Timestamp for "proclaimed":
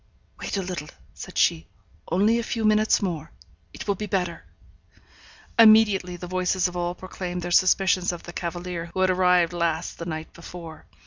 6.95-7.43